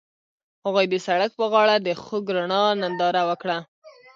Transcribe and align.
هغوی 0.65 0.85
د 0.89 0.95
سړک 1.05 1.31
پر 1.37 1.45
غاړه 1.53 1.75
د 1.79 1.87
خوږ 2.03 2.25
رڼا 2.37 2.63
ننداره 2.81 3.21
وکړه. 3.29 3.57